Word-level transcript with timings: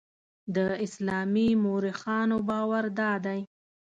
د 0.55 0.57
اسلامي 0.85 1.49
مورخانو 1.63 2.37
باور 2.49 2.85
دادی. 2.99 3.41